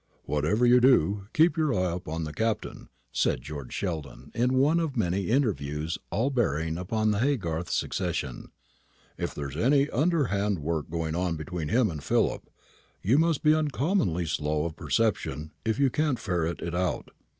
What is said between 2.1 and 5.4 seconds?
the Captain," said George Sheldon, in one of many